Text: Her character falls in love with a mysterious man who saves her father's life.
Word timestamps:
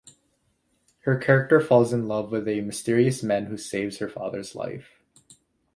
Her 1.01 1.15
character 1.15 1.59
falls 1.61 1.93
in 1.93 2.07
love 2.07 2.31
with 2.31 2.47
a 2.47 2.61
mysterious 2.61 3.21
man 3.21 3.45
who 3.45 3.55
saves 3.59 3.99
her 3.99 4.09
father's 4.09 4.55
life. 4.55 4.99